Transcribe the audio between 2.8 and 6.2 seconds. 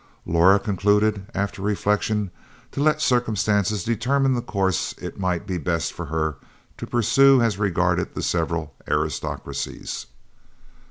let circumstances determine the course it might be best for